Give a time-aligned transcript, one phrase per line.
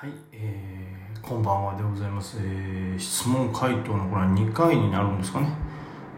[0.00, 5.50] はい、えー、こんばんはでございます、えー、質問回答のこれは2回になるんですかね。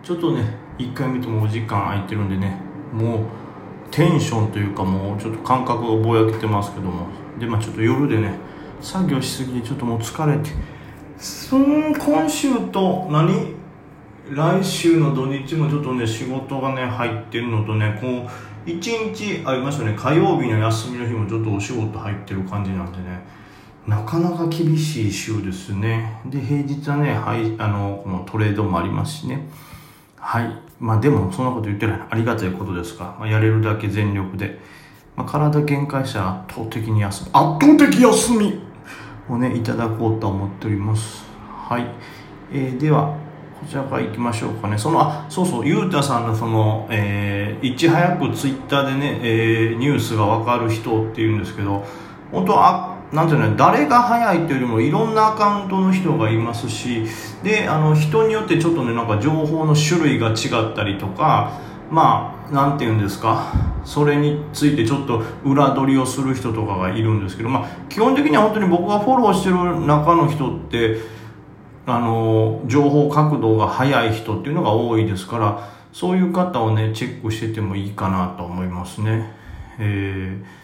[0.02, 0.44] ちょっとね
[0.76, 2.58] 1回目ともお時間空いてるんでね
[2.92, 3.24] もう
[3.90, 7.06] テンションというかもうちょっと感覚がぼやけてますけども。
[7.38, 8.34] でまあちょっと夜でね
[8.82, 10.50] 作業しすぎてちょっともう疲れて。
[11.16, 13.54] そん今週と何？
[14.28, 18.28] 来週の土日もちょっとね仕事がね入ってるのとねこ
[18.66, 19.94] う1日ありましたね。
[19.96, 23.39] 火曜日の休みの日もちょっとお仕事入ってる感じなんでね。
[23.86, 26.20] なかなか厳しい週ですね。
[26.26, 29.46] で、平日はね、はい、あの、このトレードもありますしね。
[30.16, 30.60] はい。
[30.78, 32.00] まあでも、そんなこと言ってない。
[32.10, 34.58] ありがたいことですが、まあ、やれるだけ全力で。
[35.16, 38.60] まあ、体限界者圧倒的に休み、圧倒的休み
[39.28, 41.24] をね、いただこうと思っております。
[41.68, 41.86] はい。
[42.52, 43.16] えー、では、
[43.60, 44.78] こちらから行きましょうかね。
[44.78, 51.84] その、あ、そうそう、ゆうたさんのその、えー、いち早くツイッターでね、えー、ニュースがわかる人っていうんですけど、
[52.32, 57.04] 本当は、なんていうの誰が早いというよりもいろんなアカウントの人がいますし
[57.42, 63.52] であの人によってちょっとねなんか情報の種類が違ったりとかまあなんていうんですか
[63.84, 70.98] それについてちょっと裏取りをする人とかがいるんですけど、まあ、基本的には本当に僕がフォローしてる中の人って
[71.86, 79.32] あの情報角度が速い人っていうのが多いですからそういう方をねチェックしててもいいかなと思いますね。
[79.80, 80.59] えー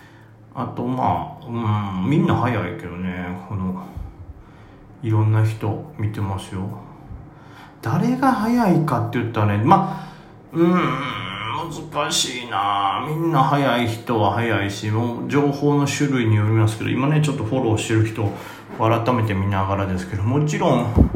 [0.58, 3.86] あとまあ、うん、みんな早いけどねこの
[5.02, 6.62] いろんな人見てますよ。
[7.82, 10.16] 誰が早いかって言ったらねまあ
[10.52, 10.72] うん
[11.92, 13.04] 難しいな。
[13.06, 18.32] みんな早い人は早いしもう情報の種類によりますけど今ねちょっとフォローしてる人を
[18.78, 21.10] 改めて見ながらですけどもちろん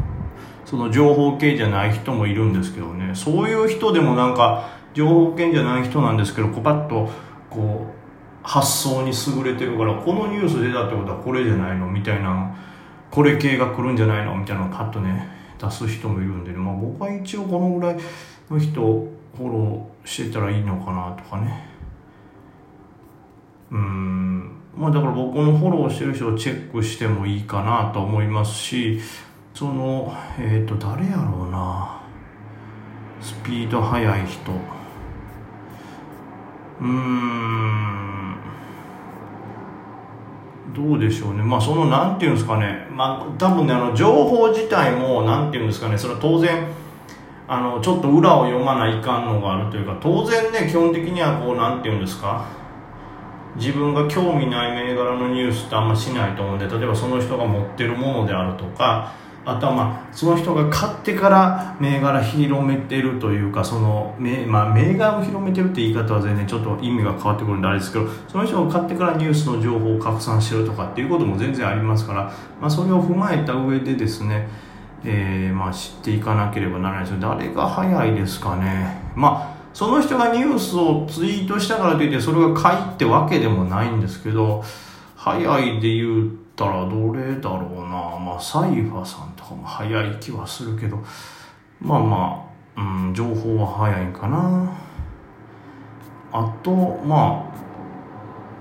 [0.65, 3.15] その情報系じゃない人もいるんですけどね。
[3.15, 7.09] そういう人でもなんか情報系じゃない人なんですけどこうパッと
[7.49, 8.00] こう
[8.43, 11.87] 発想に優れてるからこのニュース出たってことはこれじゃないの？
[11.87, 12.55] みたいな
[13.11, 14.35] これ系が来るんじゃないの？
[14.35, 15.27] みたいなのをパッとね
[15.59, 17.97] 出す人もいるんで、ね、まあ、僕は一応このぐらい
[18.49, 21.67] の人をフォローしてたらいいのかなとかね。
[23.71, 24.51] うん。
[24.75, 28.99] まあだから僕のフォローしてる人をチェックしてもいいかなと思いますし
[29.53, 32.01] そのえっ、ー、と誰やろうな。
[33.21, 34.80] スピード速い人。
[36.81, 38.35] うん。
[40.73, 41.43] どうでしょうね。
[41.43, 42.87] まあそのなんていうんですかね。
[42.91, 45.97] まあ多分ねあの情報自体もなんていうんですかね。
[45.97, 46.67] それは当然
[47.47, 52.45] あのちょっと裏を読まないかんのがあるというか当然ね基本的にはこうなんていうんですか。
[53.57, 59.11] 自分が興味ない銘柄のニュースってあんましないと思うんで例えばその人が持ってるものであるとか
[59.43, 64.15] あとはまあその人が買ってから銘柄広めてるというかその、
[64.47, 74.47] まあ、銘柄を広めてるって言い方は全然ちょっと意味が変わってくるんであれですけどその人が買ってからニュースの情報を拡散してるとかっていうことも全然ありますから、まあ、それを踏まえた上でですね、
[75.03, 79.01] えー、まあ知っていかなければならないですけど誰が早いですかね。
[79.15, 84.63] まあその人がニュースをツイートしたからといってそれが買いってわけでもないんですけど
[85.15, 86.31] 早いで言う
[86.61, 87.89] ったらどれだろうな。
[88.19, 90.99] まあサイファさんとかも早い気はするけど。
[91.79, 94.71] まあまあ、うん、情報は早いかな。
[96.31, 97.51] あとまあ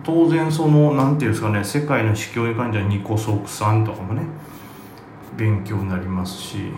[0.02, 4.22] 当然そのなんていうんですかね世界の市況に関してはニコソクさんとかもね
[5.36, 6.72] 勉強になりますし。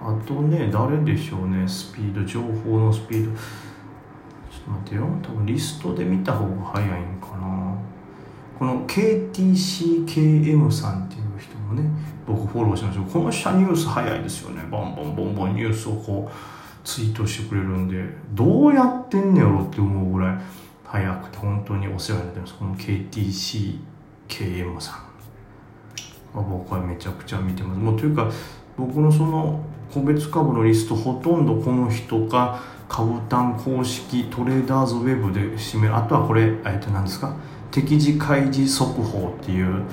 [0.00, 1.66] あとね誰でしょうね。
[1.66, 3.32] スピード情報のスピード。
[3.32, 5.02] ちょっと待ってよ。
[5.22, 7.67] 多分リストで見た方が早いんかな。
[8.58, 11.88] この KTCKM さんっていう人もね
[12.26, 13.04] 僕フォローしました。
[13.04, 14.62] この下ニュース早いですよね。
[14.70, 20.38] ボンボンボンボンニュースをこうツイートしてくれるんでどうやってんねやろって思うぐらい
[20.84, 22.54] 早くて本当にお世話になってます。
[22.54, 25.08] この KTCKM さん。
[26.34, 27.80] 僕はめちゃくちゃ見てます。
[27.80, 28.30] もうというか
[28.76, 29.60] 僕のその
[29.92, 35.96] 個別株のリストほとんどこの人か株単公式トレーダーズウェブで締める。
[35.96, 37.34] あとはこれえっと何ですか？
[37.82, 39.84] 敵時開示速報っていう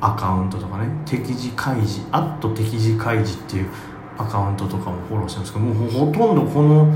[0.00, 3.68] アカウントとかね敵時開示アット敵時開示っていう
[4.18, 6.94] アカウントとかもフォローしてるんですけどもうほとんどこの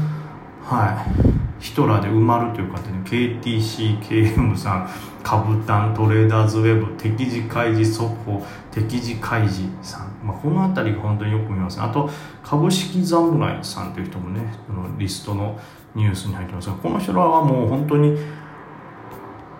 [0.63, 1.05] は
[1.61, 4.91] いヒトラーで埋まるというかね KTCKM さん
[5.23, 11.85] 株単トレーダーズウェブ敵時開示速報敵時開示さん、まあ、この辺りが本当によく見ますね。
[11.85, 12.11] あと
[12.45, 15.59] 株式侍さんという人もねこのリストの
[15.95, 18.17] ニュースに入ってますがこの人らはもう本当に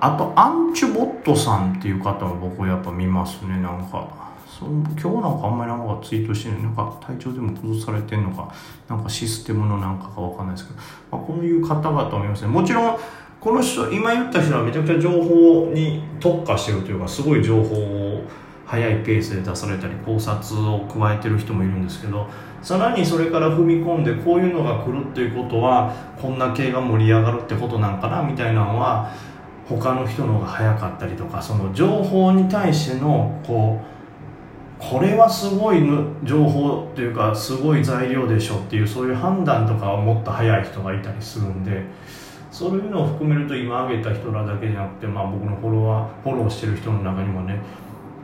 [0.01, 3.61] あとアンチュボットさんっていう方も僕やっぱ見ますね。
[3.61, 4.09] なんか
[4.47, 6.63] そ今日なんかあんまりなんかツイートしてない。
[6.63, 8.53] なんか体調でも崩されてんのか。
[8.89, 12.49] なんかシステムのなんかかわかんないですけど、まあ、こういう方々もいますね。
[12.49, 12.99] もちろん
[13.41, 18.23] この人今言った人はめちゃくちゃ情報に特化してるというかすごい情報を
[18.67, 22.29] 速いペースで出されたり考察を加えてる人もいるんですけど
[22.63, 29.13] さらにそれから踏み込んでこういうのが来るっていうことはこんな系が盛り上がるってことなんかなみたいなのは
[29.69, 33.97] 他の人の方が早かったりとかその情報に対してのこう
[34.79, 35.79] これはすごい
[36.23, 41.83] 情報っていうかすごい材料でしょっていうそういう判断とかはもっと早い人がいたりするんで
[42.53, 47.61] そういうのを含めると今挙げた人らだけじゃなくて、まあ、僕のフォロワーフォローしてる人の中にもね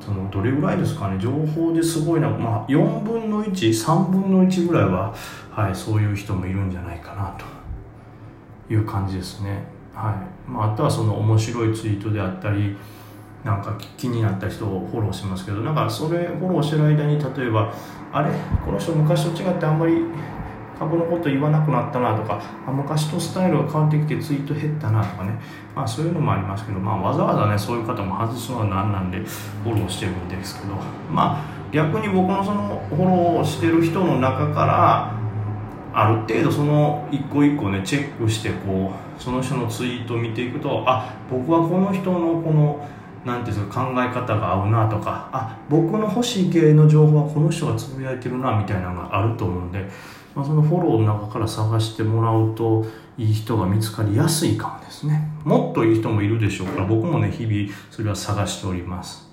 [0.00, 5.14] そのどれぐらいですかね情報ですごいな、まあ、4分の13分の1ぐらいは、
[5.50, 10.50] はい、そういう人もいるんじゃないかなという感じですね、はい。
[10.50, 12.76] まあ、あとはその面白いツイートであったり
[13.44, 17.74] なんか気になった人をフォローしますけどなんかそれフォローしてる間に例えば
[18.12, 18.30] あれ？
[18.64, 20.02] この人昔と違ってあんまり
[20.78, 25.38] 株のこと言わなくなったなとかあ昔とスタイルが変わってきてツイート減ったなとかね、
[25.74, 30.74] まあ、そういうのもありますけど、まあ、わざわざねそういう方も外すのは何なんでフォローしてるんですけど。
[31.10, 35.14] まあ逆に僕のそのフォローしてる人の中から
[35.94, 42.88] ある程度その一個一個ねチェックしてこうその人のツイートを見ていくとあ僕はこの人のこの
[43.24, 49.88] なんていうんですか考え方が合うなとかあ僕の欲しい系の情報はこの人がつぶやいてるなみたいなのがあると思うんで
[50.34, 52.86] まあ、そのフォローの中から探してもらうと
[53.18, 55.28] いい人が見つかりやすいかもですね。
[55.44, 59.31] もっといい人もいるでしょうから僕もね日々それは探しております。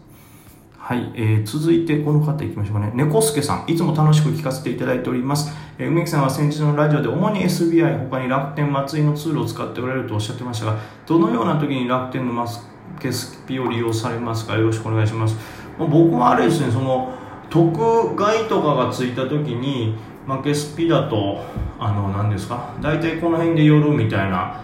[0.90, 2.92] はい、えー、続いてこの方いきましょうかね。
[2.96, 5.56] 猫助さん、いつも楽しく聞かせていただいております。
[5.78, 12.68] えー、梅木さんは先日のラジオで主に SBI、他に楽天松井のツールを使っておられるとおっしゃってましたが、どのような時に楽天のマス
[13.00, 14.56] ケスピを利用されますか？
[14.56, 15.38] よろしくお願いします。
[15.78, 17.14] もう僕はあれですね、その、
[17.52, 19.94] 特外とかがついた時に、
[20.26, 21.42] 負けスピだと
[21.78, 22.74] あの何ですか？
[22.82, 24.60] 大体この辺で夜みたいな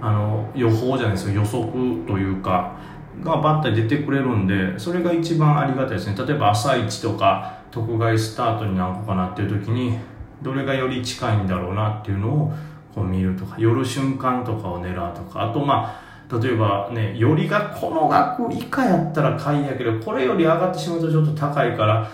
[0.00, 1.70] あの予報じゃないですか予測
[2.06, 2.75] というか
[3.22, 6.16] がバッタリ出てくれるんでそれが一番ありがたいですね。
[6.16, 9.98] 例えば朝一とか特外スタートに何個かなっていう時に
[10.42, 12.52] どれがより近いんだろうなっていうのを
[12.94, 15.50] こう見るとか夜瞬間とかを狙うとか。
[15.50, 22.10] あとまあ例えばねよりがこの額以下やったら買いやけどこれより上がってしまうとちょっと高いから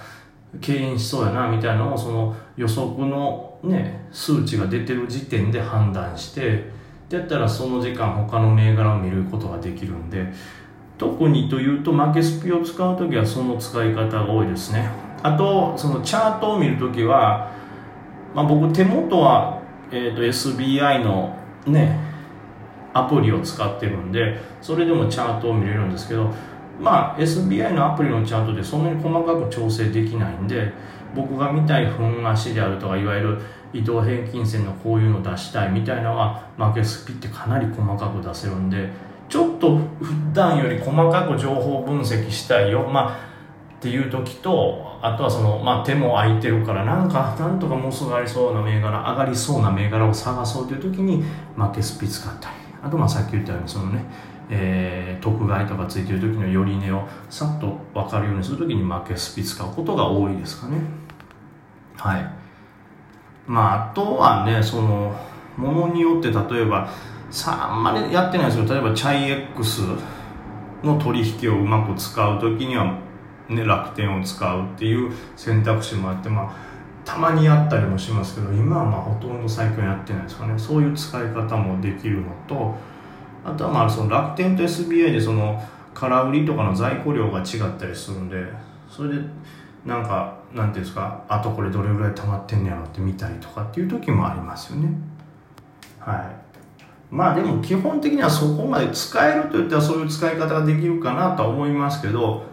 [0.61, 6.71] 敬遠しそうやなみたいなのをその予測のね数値が出てる時点で判断して
[7.09, 10.27] でやったらその時間他の銘柄を見ることができるんで
[11.03, 14.89] 特にというと負けスピを使う時はその使い方が多いですね。
[15.25, 17.51] あとそのチャートを見る時は、
[18.37, 19.61] まあ、僕手元は、
[19.91, 21.99] えーと、SBI のね
[22.93, 26.31] アプリを使ってるんでそれでもチャートを見れるんですけど
[26.81, 30.73] まあ SBI のアプリのチャートでそんなに細かく調整できないんで
[31.17, 33.39] 僕が見たい分足であるとかいわゆる
[33.73, 38.89] 移動平均線のこういうの出したいみたいなのは負けスピってかなり細かく出せるんで
[39.33, 43.33] ちょっと普段より細かく情報分析したいよまあ
[43.79, 51.25] っていう時とあとはその、まあ、手も空いてるからなんかなんとかもうすぐありそうな銘柄上がりそうな銘柄を探そうという時に
[51.57, 52.57] 負けスピ使ったり。
[52.83, 54.05] あとまあさっき言ったようにそのね
[54.51, 60.77] えー、特外とかついてる時の寄り値をさっと分かるようにする時に負けスピ使うことが多いですかね。
[61.97, 62.31] はい。
[63.47, 65.19] まああとはねその
[65.57, 66.91] ものによって例えば
[67.33, 69.83] さああんまりやってないですけど例えばチャイ X
[70.83, 72.99] の取引をうまく使う時には、
[73.49, 76.73] ね、楽天を使うっていう選択肢もあってまあ
[77.07, 80.59] たまにやったりもしますけど今はまあほとんど最近やってないですかね。
[80.59, 82.75] そういう使い方もできるのと
[83.45, 85.61] あとはまあその楽天と SBI でその
[85.95, 88.45] 空売りとかの在庫量が違ったりするんで
[88.91, 89.23] それで
[89.87, 94.89] なんかなんていうんですかあとこれどれぐらい溜まってんねやろって見たりとかっていう時もありますよね。
[95.99, 96.52] はい。
[97.13, 102.45] まあでも基本的にはそこまで使えるといったらそういう使い方ができるかなとは思いますけど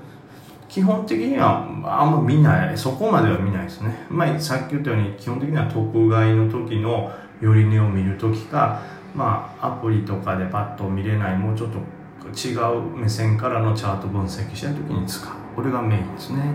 [0.67, 4.05] 基本的にはあんま見ないそこまでは見ないですね。
[4.09, 7.11] まあさっき言ったように基本的には特買の時の
[7.41, 8.81] 寄り値を見る時か
[9.15, 11.79] まあ、アプリとかでパッと見れないもうちょっと
[12.29, 15.33] 違う目線からのチャート分析した時に使う。
[15.55, 16.53] これがメインですね。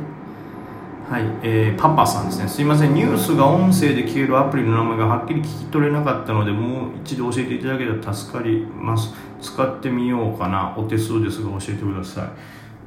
[1.09, 2.49] はい、えー、パパさんですね。
[2.49, 2.95] すいません。
[2.95, 9.13] ニュースが音声で消えるアプリの名前がはっきり聞き取れなかったのでもう一度教えていただけたら助かります。
[9.41, 10.75] 使ってみようかな。
[10.79, 12.29] お手数ですが教えてください。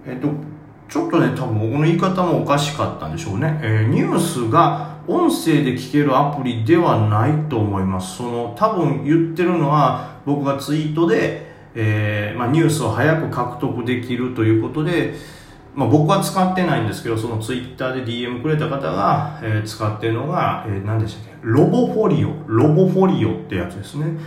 [0.08, 0.30] えっ、ー、と
[0.90, 8.18] ちょっとね多分僕の言い方もおかしかったんでしょうね、えー、ニュースが音声で聞けるアプリではないと思います。
[8.18, 15.14] その、多分言ってるのは、僕がツイートで、えー、まあ、ニュースを早く獲得できるということで、
[15.78, 21.38] まあ、僕は使ってないんですけど、そのツイッターで DM くれた方が、えー、使ってるのが、えー、何でしたっけ？
[21.44, 22.34] ロボフォリオ。
[22.48, 24.18] ロボフォリオってやつですね。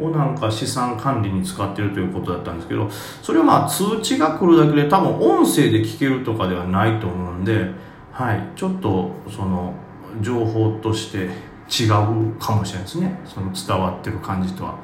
[0.00, 2.90] をなんか資産管理に使ってるということだったんですけど
[3.22, 7.70] それはまあ通知が来るだけで多分音声で聞けるとかではないと思うんで、
[8.12, 9.72] はい、ちょっとその
[10.20, 11.30] 情報として
[11.68, 13.18] 違うかもしれないですね。
[13.24, 14.78] その伝わってる感じとは。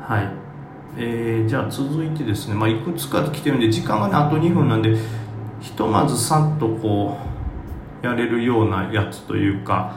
[0.00, 0.28] はい。
[0.96, 4.96] えー、じゃあ続いてですね、まあ、いくつか来てるんで時間がねあと2分なんで
[5.60, 7.18] ひとまずさっとこ
[8.02, 9.96] うやれるようなやつというか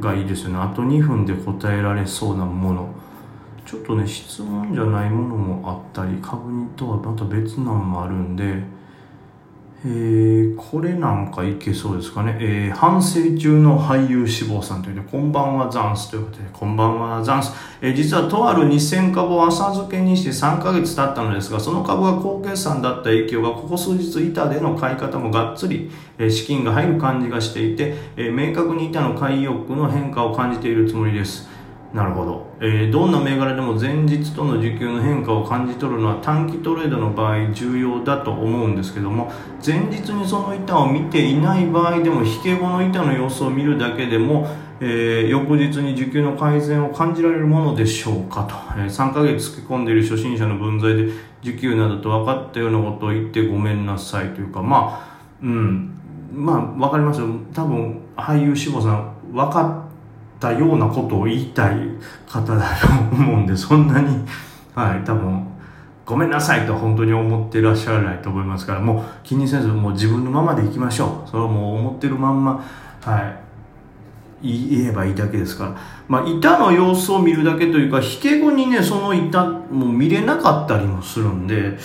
[0.00, 0.58] がいいですよね。
[0.58, 2.94] あと2分で答えられそうなもの。
[3.64, 8.62] ちょっとね質問じゃないものもあったり株にとはまた別なんもあるんで
[9.84, 12.36] えー、これなんかいけそうですかね。
[12.40, 17.52] えー、反省中の俳優志望さんというねこんばんはザンスということで、こんばんはザンス。
[17.80, 31.57] えー、実はとある2000株を浅漬けにして3ヶ月経ったのですが、その株が高決算だった影響がここ数日板での買い方もがっつり、え、資金が入る感じがしていて、え、明確に板の買い欲の変化を感じているつもりです。
[31.92, 39.32] なるほど、えー、どんな銘柄でも前日との需給の変化を感じ取るのは短期トレードの場合重要だと思うんですけども
[39.64, 44.46] 前日にその板を見ていない場合でも引け後の板の様子を見るだけでも、
[44.80, 55.94] えー、翌日に需給の改善を感じられるものでしょうかと、えー、3ヶ月突き込んでいる初心者の分際で需給などと分かったようなことを言ってごめんなさいというかまあうん。
[56.32, 57.28] まあ分かりますよ。
[57.54, 59.87] 多分俳優志望さん分かっ
[60.40, 61.76] たようなことを言いたい
[62.28, 64.24] 方だと思うんで、そんなに、
[64.74, 65.46] はい、多分、
[66.06, 71.28] ごめんなさいと本当に思ってらっしゃらないと思いますから、もう気にせず、もう自分のままでいきましょう。
[71.28, 72.60] それはもう思ってるまんま、
[73.04, 73.48] はい、
[74.42, 75.74] 言えばいいだけですから。
[76.08, 81.76] まあ、板の様子を見るだけというか、引け後にね、その板も見れなかったりもするんで、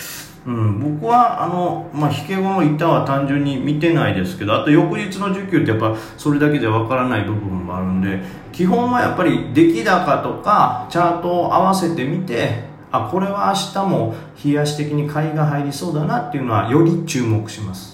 [0.46, 8.20] うん、僕はあの、まあ、引け後の板は単純に見てないですけどあと翌日の需給ってやっぱそれだけじゃわからない部分もあるんで
[8.52, 17.92] 基本はやっぱり出来高とかチャートを合わせてみてあこれは明日も冷やし的に買いが入りそうだなっていうのはより注目します。